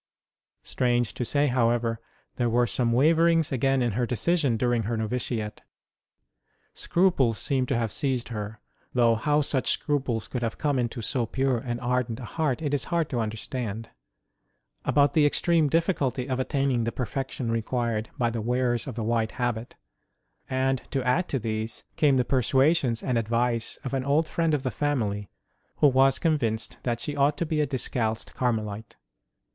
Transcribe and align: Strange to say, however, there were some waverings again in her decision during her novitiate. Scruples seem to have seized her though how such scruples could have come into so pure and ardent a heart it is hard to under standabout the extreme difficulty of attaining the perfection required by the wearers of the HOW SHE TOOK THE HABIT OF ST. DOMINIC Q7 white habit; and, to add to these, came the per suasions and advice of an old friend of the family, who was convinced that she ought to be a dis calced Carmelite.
Strange 0.63 1.13
to 1.13 1.23
say, 1.23 1.45
however, 1.45 2.01
there 2.37 2.49
were 2.49 2.65
some 2.65 2.91
waverings 2.91 3.51
again 3.51 3.83
in 3.83 3.91
her 3.91 4.07
decision 4.07 4.57
during 4.57 4.81
her 4.81 4.97
novitiate. 4.97 5.61
Scruples 6.73 7.37
seem 7.37 7.67
to 7.67 7.77
have 7.77 7.91
seized 7.91 8.29
her 8.29 8.59
though 8.95 9.13
how 9.13 9.41
such 9.41 9.69
scruples 9.69 10.27
could 10.27 10.41
have 10.41 10.57
come 10.57 10.79
into 10.79 11.03
so 11.03 11.27
pure 11.27 11.59
and 11.59 11.79
ardent 11.81 12.19
a 12.19 12.25
heart 12.25 12.63
it 12.63 12.73
is 12.73 12.85
hard 12.85 13.09
to 13.09 13.19
under 13.19 13.37
standabout 13.37 15.13
the 15.13 15.23
extreme 15.23 15.69
difficulty 15.69 16.27
of 16.27 16.39
attaining 16.39 16.83
the 16.83 16.91
perfection 16.91 17.51
required 17.51 18.09
by 18.17 18.31
the 18.31 18.41
wearers 18.41 18.87
of 18.87 18.95
the 18.95 19.03
HOW 19.03 19.19
SHE 19.21 19.27
TOOK 19.27 19.29
THE 19.29 19.35
HABIT 19.43 19.61
OF 19.61 19.67
ST. 19.67 19.77
DOMINIC 19.77 19.77
Q7 19.83 19.85
white 19.85 20.51
habit; 20.51 20.55
and, 20.81 20.91
to 20.93 21.03
add 21.07 21.29
to 21.29 21.37
these, 21.37 21.83
came 21.95 22.17
the 22.17 22.25
per 22.25 22.41
suasions 22.41 23.03
and 23.07 23.19
advice 23.19 23.77
of 23.83 23.93
an 23.93 24.03
old 24.03 24.27
friend 24.27 24.55
of 24.55 24.63
the 24.63 24.71
family, 24.71 25.29
who 25.75 25.87
was 25.87 26.17
convinced 26.17 26.77
that 26.81 26.99
she 26.99 27.15
ought 27.15 27.37
to 27.37 27.45
be 27.45 27.61
a 27.61 27.67
dis 27.67 27.87
calced 27.87 28.33
Carmelite. 28.33 28.95